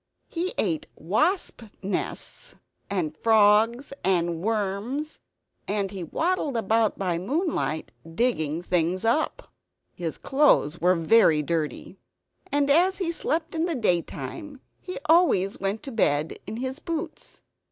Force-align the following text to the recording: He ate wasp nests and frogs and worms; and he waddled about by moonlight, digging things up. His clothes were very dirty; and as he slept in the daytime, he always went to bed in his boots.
He 0.29 0.55
ate 0.57 0.87
wasp 0.95 1.61
nests 1.83 2.55
and 2.89 3.15
frogs 3.15 3.93
and 4.03 4.41
worms; 4.41 5.19
and 5.67 5.91
he 5.91 6.03
waddled 6.03 6.57
about 6.57 6.97
by 6.97 7.19
moonlight, 7.19 7.91
digging 8.15 8.63
things 8.63 9.05
up. 9.05 9.53
His 9.93 10.17
clothes 10.17 10.79
were 10.81 10.95
very 10.95 11.43
dirty; 11.43 11.99
and 12.51 12.71
as 12.71 12.97
he 12.97 13.11
slept 13.11 13.53
in 13.53 13.65
the 13.65 13.75
daytime, 13.75 14.59
he 14.79 14.97
always 15.05 15.59
went 15.59 15.83
to 15.83 15.91
bed 15.91 16.39
in 16.47 16.57
his 16.57 16.79
boots. 16.79 17.43